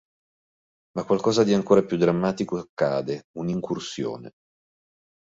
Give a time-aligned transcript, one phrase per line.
[0.95, 4.31] Ma qualcosa di ancora più drammatico accade: un’"incursione".